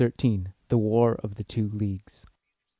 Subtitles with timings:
[0.03, 0.47] CXIII.
[0.69, 2.25] THE WAR OF THE TWO LEAGUES.